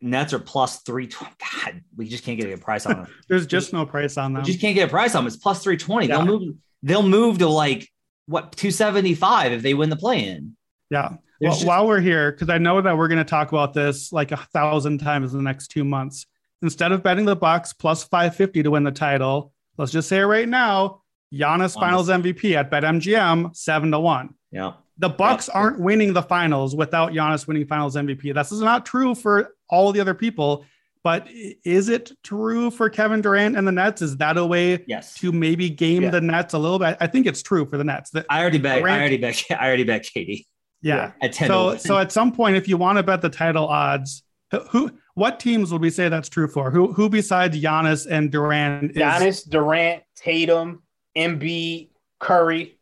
[0.00, 1.06] Nets are plus three.
[1.08, 3.06] God, we just can't get a price on them.
[3.28, 4.44] There's just no price on we them.
[4.44, 5.26] just can't get a price on them.
[5.28, 6.06] It's plus three twenty.
[6.06, 6.18] Yeah.
[6.18, 6.54] They'll move.
[6.82, 7.88] They'll move to like
[8.26, 10.56] what two seventy five if they win the play in.
[10.90, 11.16] Yeah.
[11.40, 14.12] Well, just- while we're here, because I know that we're going to talk about this
[14.12, 16.26] like a thousand times in the next two months.
[16.62, 20.24] Instead of betting the Bucks plus 550 to win the title, let's just say it
[20.24, 24.34] right now: Giannis Finals MVP at BetMGM seven to one.
[24.50, 24.72] Yeah.
[24.98, 28.34] The Bucks aren't winning the finals without Giannis winning Finals MVP.
[28.34, 30.64] This is not true for all the other people.
[31.04, 34.02] But is it true for Kevin Durant and the Nets?
[34.02, 35.14] Is that a way Yes.
[35.20, 36.10] to maybe game Yeah.
[36.10, 36.96] the Nets a little bit?
[37.00, 38.10] I think it's true for the Nets.
[38.10, 38.78] That I already bet.
[38.78, 39.42] I already bet.
[39.50, 40.44] I already bet KD
[40.82, 41.12] yeah.
[41.22, 41.46] at ten.
[41.46, 44.24] So, so at some point, if you want to bet the title odds,
[44.70, 46.70] who what teams would we say that's true for?
[46.70, 48.96] Who, who besides Giannis and Durant is?
[48.96, 50.82] Giannis, Durant, Tatum,
[51.16, 51.88] Embiid,
[52.20, 52.78] Curry,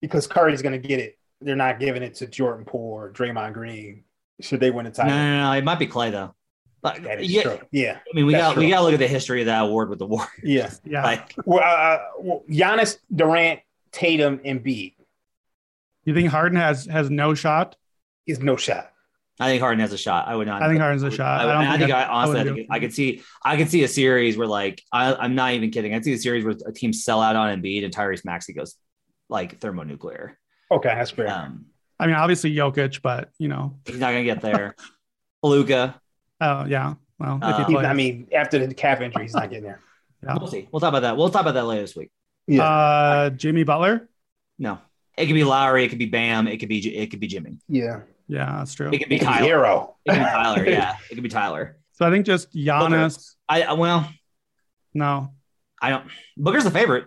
[0.00, 1.18] because Curry's going to get it.
[1.40, 4.04] They're not giving it to Jordan Poole or Draymond Green.
[4.40, 5.16] Should they win the no, title?
[5.16, 5.52] no, no, no.
[5.52, 6.34] It might be Klay though.
[6.82, 7.58] But That is yeah, true.
[7.72, 9.62] Yeah, I mean, we That's got we got to look at the history of that
[9.64, 10.30] award with the Warriors.
[10.42, 10.70] yeah.
[10.84, 13.60] Yeah, Like, Well, uh, well, Giannis, Durant,
[13.92, 14.96] Tatum, Embiid
[16.06, 17.76] you think Harden has has no shot?
[18.26, 18.92] is no shot.
[19.38, 20.28] I think Harden has a shot.
[20.28, 20.62] I would not.
[20.62, 21.40] I think Harden's a shot.
[21.40, 22.66] I, I don't I, think think I- I, I honestly, I, think.
[22.70, 25.94] I could see, I could see a series where like I, I'm not even kidding.
[25.94, 28.76] I'd see a series where a team sell out on Embiid and Tyrese Maxey goes
[29.28, 30.38] like thermonuclear.
[30.70, 31.30] Okay, that's fair.
[31.30, 31.66] Um,
[32.00, 34.74] I mean, obviously Jokic, but you know, he's not gonna get there.
[35.42, 36.00] Luka,
[36.40, 36.94] oh yeah.
[37.18, 39.80] Well, if he He- I mean, after the calf injury, he's not getting there.
[40.22, 40.36] Yeah.
[40.38, 40.66] we'll see.
[40.72, 41.16] We'll talk about that.
[41.16, 42.10] We'll talk about that later this week.
[42.46, 42.62] Yeah.
[42.64, 44.08] uh, Jimmy Butler.
[44.58, 44.78] No,
[45.16, 45.84] it could be Lowry.
[45.84, 46.48] It could be Bam.
[46.48, 47.58] It could be it could be Jimmy.
[47.68, 48.00] yeah.
[48.28, 48.90] Yeah, that's true.
[48.92, 49.48] It could be He could be Tyler.
[49.64, 49.94] Herro.
[50.04, 50.66] It could be Tyler.
[50.68, 51.78] Yeah, it could be Tyler.
[51.92, 53.34] So I think just Giannis.
[53.48, 54.10] I I- well,
[54.94, 55.32] No,
[55.80, 56.04] I don't.
[56.36, 57.06] Booker's the favorite.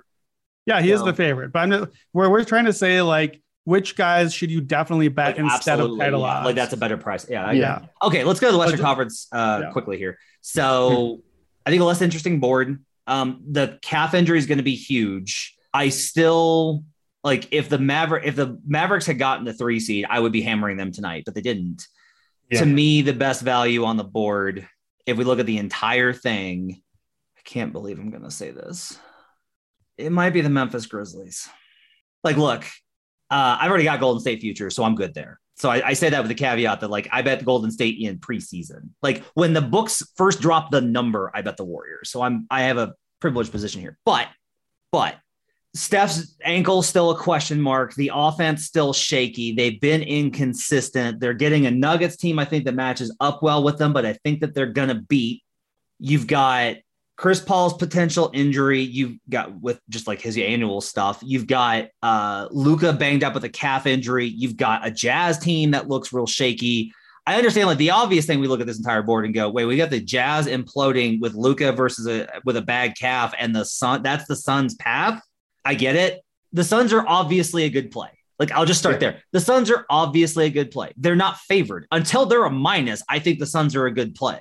[0.66, 1.52] yeah, he is the favorite.
[1.52, 5.36] But I'm just, we're we're trying to say like which guys should you definitely bet
[5.38, 6.26] Like, instead of absolutely, title yeah.
[6.28, 6.46] odds?
[6.46, 7.28] Like that's a better price.
[7.30, 7.46] Yeah.
[7.46, 7.80] I- yeah.
[8.02, 9.72] Okay, let's go to the Western But- Conference uh, Yeah.
[9.72, 10.18] quickly here.
[10.42, 11.22] So
[11.66, 12.84] I think a less interesting board.
[13.06, 15.56] Um, the calf injury is going to be huge.
[15.74, 16.84] I still
[17.24, 20.42] like if the Maverick if the Mavericks had gotten the three seed, I would be
[20.42, 21.86] hammering them tonight, but they didn't.
[22.50, 22.60] Yeah.
[22.60, 24.68] To me, the best value on the board,
[25.06, 26.82] if we look at the entire thing,
[27.38, 28.98] I can't believe I'm going to say this.
[29.98, 31.48] It might be the Memphis Grizzlies.
[32.24, 32.64] Like, look,
[33.30, 35.40] uh, I've already got Golden State future, so I'm good there.
[35.60, 38.18] So I, I say that with the caveat that like I bet Golden State in
[38.18, 38.92] preseason.
[39.02, 42.10] Like when the books first dropped the number, I bet the Warriors.
[42.10, 43.98] So I'm I have a privileged position here.
[44.06, 44.28] But
[44.92, 45.16] but
[45.76, 47.94] Steph's ankle still a question mark.
[47.94, 49.54] The offense still shaky.
[49.54, 51.20] They've been inconsistent.
[51.20, 54.14] They're getting a Nuggets team, I think, that matches up well with them, but I
[54.14, 55.44] think that they're gonna beat.
[56.00, 56.78] You've got
[57.18, 58.82] Chris Paul's potential injury.
[58.82, 61.20] You've got with just like his annual stuff.
[61.22, 64.26] You've got uh Luka banged up with a calf injury.
[64.26, 66.94] You've got a Jazz team that looks real shaky.
[67.28, 69.66] I understand like the obvious thing we look at this entire board and go, wait,
[69.66, 73.66] we got the Jazz imploding with Luka versus a with a bad calf and the
[73.66, 74.02] Sun.
[74.02, 75.22] That's the Suns' path.
[75.66, 76.22] I get it.
[76.54, 78.10] The Suns are obviously a good play.
[78.40, 79.22] Like I'll just start there.
[79.34, 80.94] The Suns are obviously a good play.
[80.98, 83.04] They're not favored until they're a minus.
[83.10, 84.40] I think the Suns are a good play.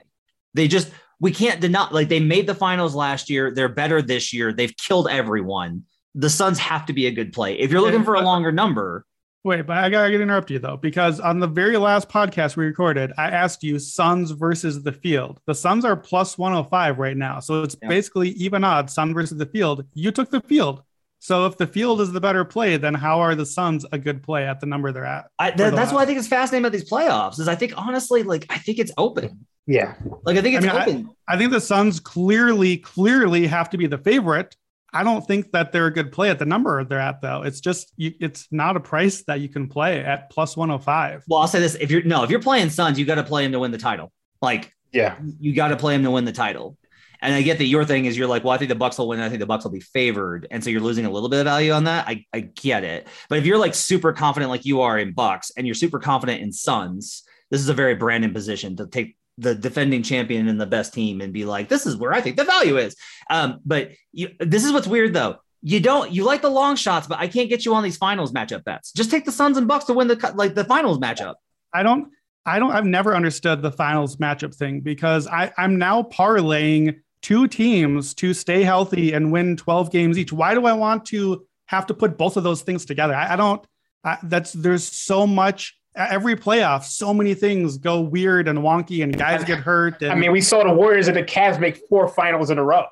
[0.54, 3.52] They just we can't deny like they made the finals last year.
[3.52, 4.52] They're better this year.
[4.52, 5.82] They've killed everyone.
[6.14, 7.58] The Suns have to be a good play.
[7.58, 9.04] If you're looking for a longer number,
[9.44, 13.12] Wait, but I gotta interrupt you though, because on the very last podcast we recorded,
[13.16, 15.40] I asked you Suns versus the field.
[15.46, 17.38] The Suns are plus 105 right now.
[17.40, 17.88] So it's Yeah.
[17.88, 19.84] basically even odds, Sun versus the field.
[19.94, 20.82] You took the field.
[21.20, 24.22] So if the field is the better play, then how are the Suns a good
[24.22, 25.26] play at the number they're at?
[25.38, 27.40] I, For that, the that's why I think it's fascinating about these playoffs.
[27.40, 29.44] Is I think honestly, like I think it's open.
[29.66, 29.94] Yeah.
[30.24, 31.10] Like I think I it's mean, I- open.
[31.28, 34.56] I think the Suns clearly, clearly have to be the favorite.
[34.90, 37.42] I don't think that they're a good play at the number they're at, though.
[37.42, 41.24] It's just you, it's not a price that you can play at plus 105.
[41.28, 43.44] well, I'll say this: if you're no, if you're playing Suns, you got to play
[43.44, 44.10] him to win the title.
[44.40, 45.16] Like Yeah.
[45.40, 46.78] you got to play him to win the title.
[47.20, 49.08] And I get that your thing is you're like, well, I think the Bucks will
[49.08, 49.20] win.
[49.20, 51.44] I think the Bucks will be favored, and so you're losing a little bit of
[51.44, 52.06] value on that.
[52.08, 55.50] I I get it, but if you're like super confident, like you are in Bucks,
[55.56, 59.54] and you're super confident in Suns, this is a very Brandon position to take the
[59.54, 62.44] defending champion and the best team and be like, this is where I think the
[62.44, 62.96] value is.
[63.30, 65.36] Um, but you, this is what's weird though.
[65.62, 68.32] You don't you like the long shots, but I can't get you on these finals
[68.32, 68.92] matchup bets.
[68.92, 71.34] Just take the Suns and Bucks to win the like the finals matchup.
[71.72, 72.10] I don't,
[72.46, 77.48] I don't, I've never understood the finals matchup thing because I, I'm now parlaying two
[77.48, 80.32] teams to stay healthy and win 12 games each.
[80.32, 83.14] Why do I want to have to put both of those things together?
[83.14, 83.64] I, I don't,
[84.04, 89.16] I, that's, there's so much every playoff, so many things go weird and wonky, and
[89.16, 90.00] guys get hurt.
[90.02, 92.64] And I mean, we saw the Warriors and the Cavs make four finals in a
[92.64, 92.84] row.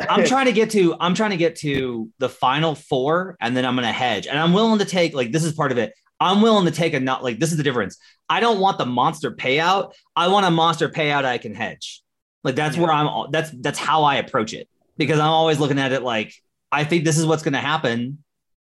[0.00, 3.64] I'm trying to get to I'm trying to get to the final four and then
[3.64, 4.26] I'm gonna hedge.
[4.26, 5.92] And I'm willing to take like this is part of it.
[6.20, 7.96] I'm willing to take a not like this is the difference.
[8.28, 9.92] I don't want the monster payout.
[10.16, 12.02] I want a monster payout I can hedge.
[12.44, 14.68] Like that's where I'm that's that's how I approach it.
[14.96, 16.32] Because I'm always looking at it like
[16.72, 18.22] I think this is what's gonna happen.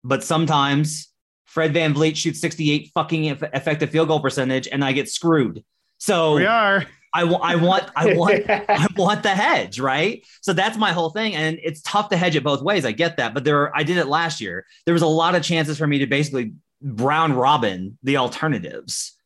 [0.04, 1.12] But sometimes
[1.44, 5.64] Fred VanVleet shoots 68 fucking effective field goal percentage and I get screwed.
[5.98, 6.86] So we are.
[7.14, 10.24] I, wa- I want I want I want the hedge, right?
[10.42, 12.84] So that's my whole thing, and it's tough to hedge it both ways.
[12.84, 14.66] I get that, but there I did it last year.
[14.84, 16.52] There was a lot of chances for me to basically
[16.82, 19.16] round robin the alternatives,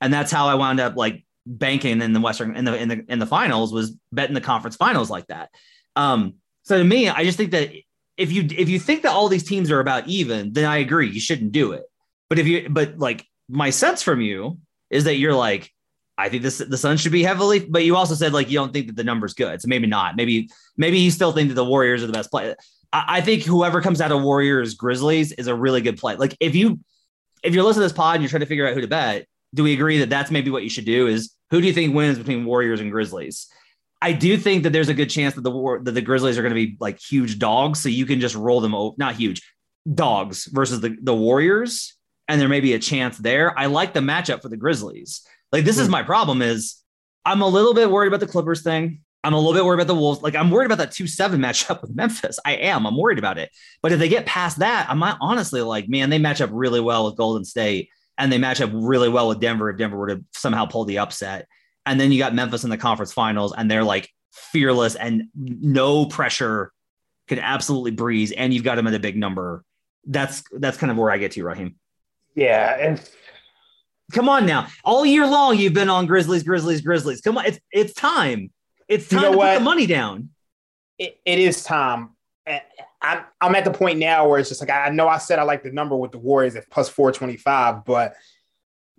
[0.00, 3.04] and that's how I wound up like banking in the Western in the in the
[3.08, 5.50] in the finals was betting the conference finals like that.
[5.96, 7.70] Um, so to me, I just think that
[8.16, 11.10] if you if you think that all these teams are about even, then I agree
[11.10, 11.84] you shouldn't do it.
[12.28, 14.58] But if you but like my sense from you
[14.90, 15.70] is that you're like
[16.18, 18.72] I think this the Suns should be heavily, but you also said like you don't
[18.72, 20.16] think that the number's good, so maybe not.
[20.16, 22.54] Maybe maybe you still think that the Warriors are the best play.
[22.92, 26.16] I, I think whoever comes out of Warriors Grizzlies is a really good play.
[26.16, 26.80] Like if you
[27.42, 29.26] if you're listening to this pod and you're trying to figure out who to bet,
[29.54, 31.06] do we agree that that's maybe what you should do?
[31.06, 33.48] Is who do you think wins between Warriors and Grizzlies?
[34.00, 36.42] I do think that there's a good chance that the war that the Grizzlies are
[36.42, 38.94] going to be like huge dogs, so you can just roll them over.
[38.98, 39.42] Not huge
[39.92, 41.94] dogs versus the the Warriors,
[42.28, 43.56] and there may be a chance there.
[43.58, 45.22] I like the matchup for the Grizzlies.
[45.52, 45.92] Like this is hmm.
[45.92, 46.82] my problem is
[47.24, 49.00] I'm a little bit worried about the Clippers thing.
[49.24, 50.20] I'm a little bit worried about the Wolves.
[50.20, 52.38] Like I'm worried about that two seven matchup with Memphis.
[52.44, 52.86] I am.
[52.86, 53.50] I'm worried about it.
[53.82, 57.04] But if they get past that, I'm honestly like, man, they match up really well
[57.04, 57.88] with Golden State,
[58.18, 60.98] and they match up really well with Denver if Denver were to somehow pull the
[60.98, 61.46] upset.
[61.86, 66.06] And then you got Memphis in the conference finals, and they're like fearless and no
[66.06, 66.72] pressure,
[67.28, 69.64] can absolutely breeze, and you've got them at a big number.
[70.04, 71.76] That's that's kind of where I get to, you, Raheem.
[72.34, 73.10] Yeah, and
[74.12, 74.66] Come on now.
[74.84, 77.20] All year long, you've been on Grizzlies, Grizzlies, Grizzlies.
[77.22, 77.46] Come on.
[77.46, 78.50] It's it's time.
[78.88, 79.52] It's You time know to what?
[79.54, 80.28] put the money down.
[80.98, 82.10] it, it is time.
[83.02, 85.42] I'm I'm at the point now where it's just like I know I said I
[85.42, 88.14] like the number with the Warriors at plus 425, but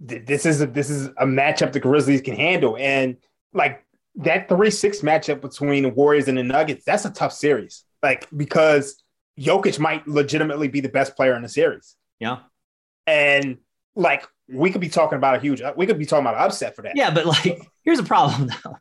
[0.08, 3.18] th- this is a, this is a matchup the Grizzlies can handle, and
[3.54, 3.84] like
[4.16, 7.84] that three six matchup between the Warriors and the Nuggets, that's a tough series.
[8.04, 9.02] Like because
[9.40, 12.40] Jokic might legitimately be the best player in the series, Yeah.
[13.08, 13.58] and
[13.96, 16.42] like we could be talking about a huge, uh, we could be talking about an
[16.42, 16.98] upset for that.
[16.98, 18.78] Yeah, but like, here's a problem though.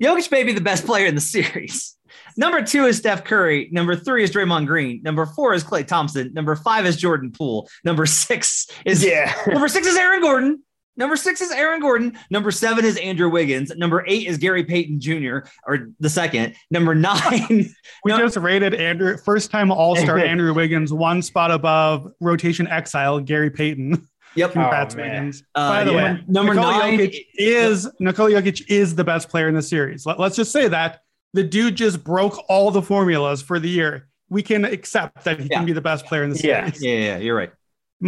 [0.00, 1.96] Jokic may be the best player in the series.
[2.38, 3.68] Number two is Steph Curry.
[3.72, 5.02] Number three is Draymond Green.
[5.02, 6.32] Number four is Klay Thompson.
[6.32, 7.68] Number five is Jordan Poole.
[7.84, 9.34] Number six is yeah.
[9.48, 10.62] number six is Aaron Gordon.
[10.96, 12.16] Number six is Aaron Gordon.
[12.30, 13.72] Number seven is Andrew Wiggins.
[13.76, 15.38] Number eight is Gary Payton Jr.
[15.66, 16.54] or the second.
[16.70, 17.74] Number nine.
[18.04, 18.18] We No.
[18.18, 23.50] just rated Andrew first time All Star Andrew Wiggins one spot above rotation exile Gary
[23.50, 24.06] Payton.
[24.36, 24.52] Yep.
[24.52, 25.10] Congrats, man.
[25.26, 25.42] Wiggins.
[25.56, 26.12] Uh, By the yeah.
[26.14, 30.06] way, Number Nikola nine Jokic is Nikola Jokic is the best player in the series.
[30.06, 31.00] Let, us just say that
[31.38, 34.08] the dude just broke all the formulas for the year.
[34.28, 35.58] We can accept that he Yeah.
[35.58, 36.66] can be the best player in the Yeah.
[36.70, 36.82] series.
[36.82, 37.52] Yeah, yeah, you're right.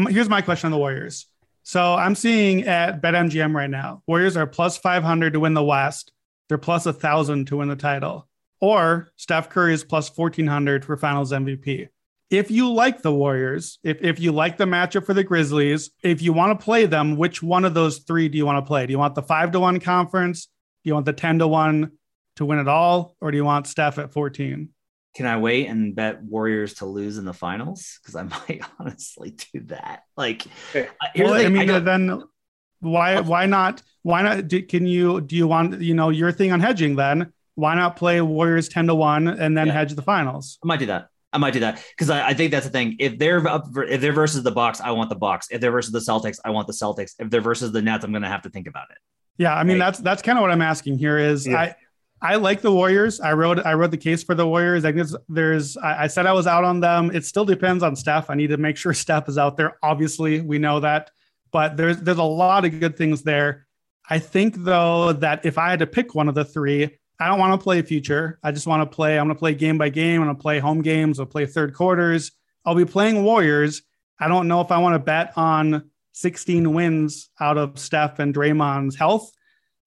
[0.09, 1.27] Here's my question on the Warriors.
[1.63, 6.11] So I'm seeing at BetMGM right now, Warriors are plus 500 to win the West.
[6.49, 8.27] They're plus 1,000 to win the title.
[8.61, 11.87] Or Steph Curry is plus 1,400 for finals MVP.
[12.31, 16.21] If you like the Warriors, if, if you like the matchup for the Grizzlies, if
[16.21, 18.87] you want to play them, which one of those three do you want to play?
[18.87, 20.47] Do you want the five to one conference?
[20.83, 21.93] Do you want the 10 to one
[22.41, 23.15] to win it all?
[23.21, 24.69] Or do you want Steph at 14?
[25.15, 27.99] Can I wait and bet Warriors to lose in the finals?
[28.03, 30.03] Because I might honestly do that.
[30.17, 30.87] Like, Yeah.
[31.15, 32.23] here's well, the I mean, don't- then
[32.81, 36.51] why why not why not do, can you do you want you know your thing
[36.51, 39.75] on hedging then why not play Warriors ten to one and then Yeah.
[39.75, 40.59] hedge the finals?
[40.65, 41.09] I might do that.
[41.33, 42.97] I might do that because I, I think that's the thing.
[42.99, 45.49] If they're up, for, if they're versus the Bucks, I want the Bucks.
[45.51, 47.13] If they're versus the Celtics, I want the Celtics.
[47.19, 48.99] If they're versus the Nets, I'm going to have to think about it.
[49.37, 49.87] Yeah, I mean Right.
[49.87, 51.19] that's that's kind of what I'm asking here.
[51.19, 51.59] Is Yeah.
[51.61, 51.75] I
[52.23, 53.21] I like the Warriors.
[53.21, 54.85] I wrote I wrote the case for the Warriors.
[54.85, 57.11] I guess there's I, I said I was out on them.
[57.15, 58.29] It still depends on Steph.
[58.29, 59.79] I need to make sure Steph is out there.
[59.83, 61.11] Obviously, we know that,
[61.51, 63.67] but there's there's a lot of good things there.
[64.09, 67.39] I think though that if I had to pick one of the three, I don't
[67.39, 68.39] want to play future.
[68.43, 69.19] I just want to play.
[69.19, 70.21] I'm going to play game by game.
[70.21, 71.21] I'm going to play home games.
[71.21, 72.33] I'll play third quarters.
[72.65, 73.83] I'll be playing Warriors.
[74.19, 78.35] I don't know if I want to bet on 16 wins out of Steph and
[78.35, 79.31] Draymond's health.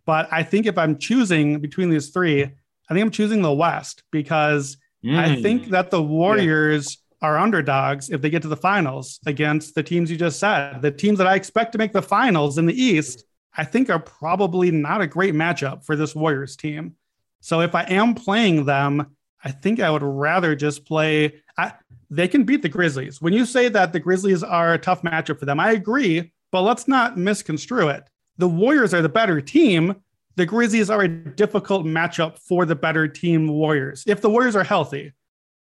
[0.06, 4.04] But I think if I'm choosing between these three, I think I'm choosing the West
[4.12, 5.42] because I Mm.
[5.42, 10.10] think that the Warriors are underdogs if they get to the finals against the teams
[10.12, 10.82] you just said.
[10.82, 13.24] The teams that I expect to make the finals in the East,
[13.58, 16.96] I think are probably not a great matchup for this Warriors team.
[17.42, 21.42] So if I am playing them, I think I would rather just play.
[21.58, 21.74] I,
[22.10, 23.22] they can beat the Grizzlies.
[23.22, 26.32] When you say that the Grizzlies are a tough matchup for them, I agree.
[26.52, 28.04] but let's not misconstrue it.
[28.38, 29.96] The Warriors are the better team.
[30.36, 34.04] The Grizzlies are a difficult matchup for the better team Warriors.
[34.08, 35.14] If the Warriors are healthy,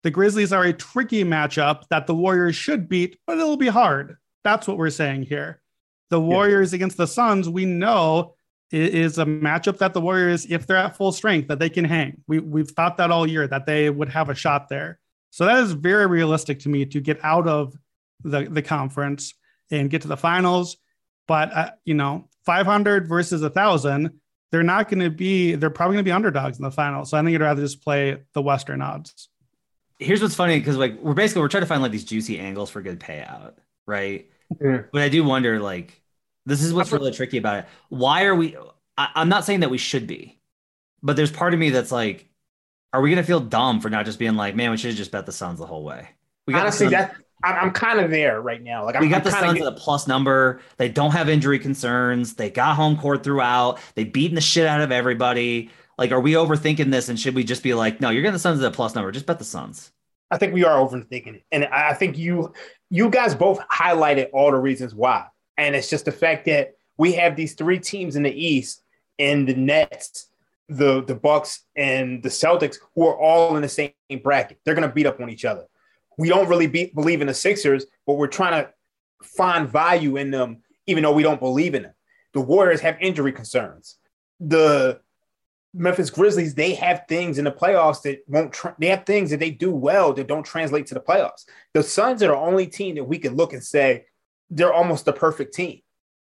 [0.03, 4.17] the Grizzlies are a tricky matchup that the Warriors should beat, but it'll be hard.
[4.43, 5.62] That's what we're saying here.
[6.10, 6.77] The Warriors yeah.
[6.77, 8.36] against the Suns, we know
[8.71, 12.21] is a matchup that the Warriors, if they're at full strength, that they can hang.
[12.27, 14.99] We, we've thought that all year that they would have a shot there.
[15.32, 17.73] So that is very realistic to me to get out of
[18.23, 19.34] the, the conference
[19.71, 20.77] and get to the finals.
[21.30, 24.20] But, uh, you know, 500 versus a 1,000,
[24.52, 27.06] they're not going to be, they're probably going to be underdogs in the final.
[27.06, 29.30] So I think I'd rather just play the Western odds.
[30.00, 32.72] Here's what's funny because, like, we're basically, we're trying to find like these juicy angles
[32.72, 33.54] for good payout,
[33.86, 34.28] right?
[34.60, 34.82] Yeah.
[34.92, 36.02] But I do wonder, like,
[36.48, 37.65] this is what's really tricky about it.
[37.89, 38.58] Why are we,
[38.98, 40.39] I, I'm not saying that we should be,
[41.04, 42.28] but there's part of me that's like,
[42.92, 44.98] are we going to feel dumb for not just being like, man, we should have
[44.98, 46.10] just bet the Suns the whole way?
[46.48, 48.84] We got honestly that I'm kind of there right now.
[48.84, 49.65] Like I'm, we got I'm the Suns get...
[49.65, 50.62] at a plus number.
[50.78, 52.34] They don't have injury concerns.
[52.34, 53.80] They got home court throughout.
[53.95, 55.69] They beaten the shit out of everybody.
[55.97, 57.10] Like, are we overthinking this?
[57.10, 59.12] And should we just be like, no, you're getting the Suns at a plus number.
[59.12, 59.91] Just bet the Suns.
[60.32, 62.54] I think we are overthinking it, and I think you
[62.91, 65.25] you guys both highlighted all the reasons why.
[65.58, 68.84] And it's just the fact that we have these three teams in the East,
[69.17, 70.28] and the Nets,
[70.67, 74.60] the the Bucks, and the Celtics, who are all in the same bracket.
[74.63, 75.65] They're going to beat up on each other
[76.19, 78.69] we don't really be, believe in the Sixers, but we're trying to
[79.23, 81.93] find value in them, even though we don't believe in them.
[82.34, 83.95] The Warriors have injury concerns.
[84.41, 84.99] The
[85.73, 89.39] Memphis Grizzlies, they have things in the playoffs that won't, tra- they have things that
[89.39, 91.45] they do well that don't translate to the playoffs.
[91.73, 94.03] The Suns are the only team that we can look and say
[94.49, 95.79] they're almost the perfect team.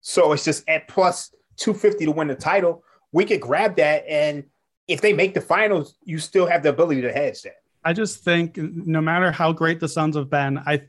[0.01, 2.83] So it's just at plus 250 to win the title.
[3.11, 4.03] We could grab that.
[4.09, 4.45] And
[4.87, 7.57] if they make the finals, you still have the ability to hedge that.
[7.85, 10.81] I just think no matter how great the Suns have been, I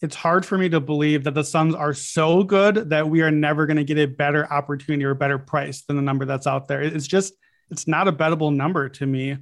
[0.00, 3.30] it's hard for me to believe that the Suns are so good that we are
[3.30, 6.46] never going to get a better opportunity or a better price than the number that's
[6.46, 6.80] out there.
[6.80, 7.34] It's just
[7.70, 9.36] it's not a bettable number to me.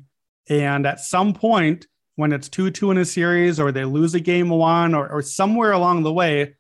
[0.49, 4.21] And at some point, when it's two two in a series or they lose a
[4.21, 6.57] game one or, or somewhere along the way,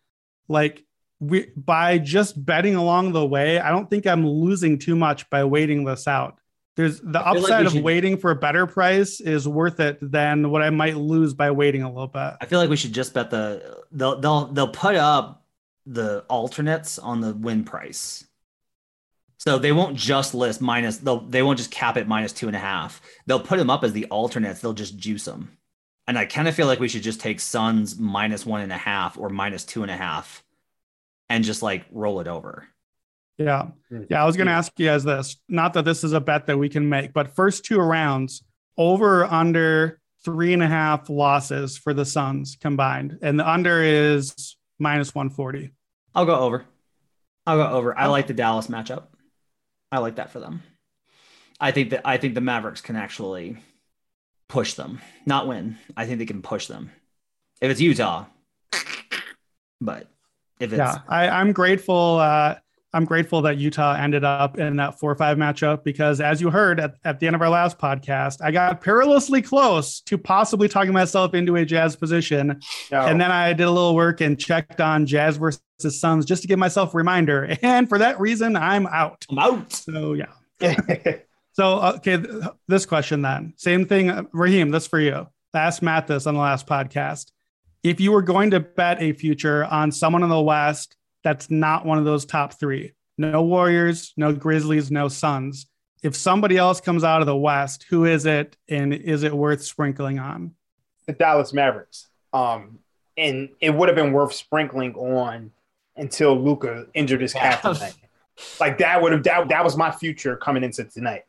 [0.49, 0.85] like
[1.19, 5.43] we by just betting along the way, I don't think I'm losing too much by
[5.45, 6.39] waiting this out.
[6.77, 10.61] There's the upside like of waiting for a better price is worth it than what
[10.61, 12.35] I might lose by waiting a little bit.
[12.39, 15.47] I feel like we should just bet the they'll they'll they'll put up
[15.87, 18.27] the alternates on the win price.
[19.39, 22.57] So they won't just list minus they'll they won't just cap it minus two and
[22.57, 23.01] a half.
[23.27, 24.61] They'll put them up as the alternates.
[24.61, 25.57] They'll just juice them.
[26.07, 28.77] And I kind of feel like we should just take Suns minus one and a
[28.77, 30.45] half or minus two and a half
[31.31, 32.69] and just like roll it over.
[33.39, 33.69] Yeah.
[33.91, 34.03] Hmm.
[34.09, 34.23] Yeah.
[34.23, 35.37] I was going to ask you guys this.
[35.49, 38.43] Not that this is a bet that we can make, but first two rounds
[38.79, 43.19] over under three and a half losses for the Suns combined.
[43.23, 45.71] And the under is minus 140.
[46.15, 46.65] I'll go over.
[47.47, 47.97] I'll go over.
[47.97, 49.05] I like the Dallas matchup.
[49.93, 50.63] I like that for them.
[51.61, 53.57] I think that I think the Mavericks can actually
[54.49, 55.79] push them, not win.
[55.97, 56.91] I think they can push them.
[57.61, 58.27] If it's Utah,
[59.81, 60.09] but
[60.61, 62.17] if it's yeah, I, I'm grateful.
[62.17, 62.57] Uh,
[62.93, 66.51] I'm grateful that Utah ended up in that four or five matchup because, as you
[66.51, 70.69] heard at, at the end of our last podcast, I got perilously close to possibly
[70.69, 72.61] talking myself into a Jazz position.
[72.91, 73.01] No.
[73.01, 75.61] And then I did a little work and checked on Jazz versus
[76.01, 77.57] Suns just to give myself a reminder.
[77.67, 79.27] And for that reason, I'm out.
[79.29, 79.73] I'm out.
[79.73, 81.19] So, yeah.
[81.53, 82.23] so, okay,
[82.69, 83.55] this question then.
[83.57, 85.27] Same thing, Raheem, this for you.
[85.53, 87.33] Ask Matt this on the last podcast.
[87.83, 90.97] If you were going to bet a future on someone in the West,
[91.27, 92.93] that's not one of those top three.
[93.19, 95.67] No Warriors, no Grizzlies, no Suns.
[96.05, 99.61] If somebody else comes out of the West, who is it, and is it worth
[99.61, 100.55] sprinkling on?
[101.07, 102.07] The Dallas Mavericks.
[102.33, 102.79] Um,
[103.17, 105.51] and it would have been worth sprinkling on
[105.97, 107.97] until Luka injured his calf tonight.
[108.61, 111.25] Like that would have that, that was my future coming into tonight.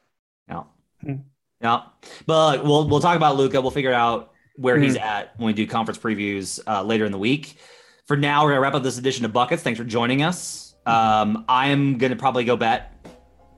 [0.48, 0.64] Yeah.
[1.02, 1.14] Hmm.
[1.60, 1.84] Yeah.
[2.28, 3.62] But we'll we'll talk about Luka.
[3.62, 4.84] We'll figure out where mm-hmm.
[4.84, 5.04] he's hmm.
[5.04, 7.58] at when we do conference previews uh, later in the week
[8.08, 9.62] for now, we're gonna wrap up this edition of Buckets.
[9.62, 10.76] Thanks for joining us.
[10.86, 12.94] Um, I am gonna probably go bet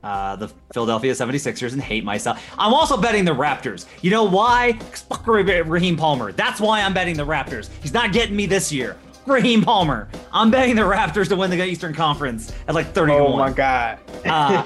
[0.04, 2.44] uh, the Philadelphia 76ers and hate myself.
[2.58, 3.86] I'm also betting the Raptors.
[4.02, 4.74] You know why?
[4.74, 6.32] Fuck Raheem Palmer.
[6.32, 7.70] That's why I'm betting the Raptors.
[7.82, 8.98] He's not getting me this year.
[9.28, 10.10] Raheem Palmer.
[10.34, 13.22] I'm betting the Raptors to win the Eastern Conference at like 31.
[13.22, 14.00] Oh my god.
[14.26, 14.64] uh,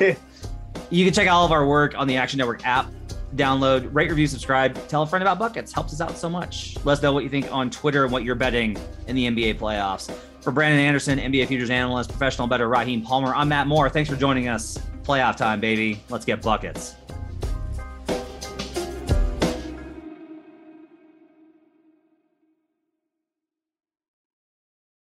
[0.90, 2.86] you can check out all of our work on the Action Network app
[3.36, 5.72] download, rate, review, subscribe, tell a friend about buckets.
[5.72, 6.78] Helps us out so much.
[6.84, 8.78] Let us know what you think on Twitter and what you're betting
[9.08, 10.12] in the NBA playoffs.
[10.42, 13.90] For Brandon Anderson, NBA futures analyst, professional bettor Raheem Palmer, I'm Matt Moore.
[13.90, 14.78] Thanks for joining us.
[15.04, 16.02] Playoff time, baby.
[16.10, 16.96] Let's get buckets.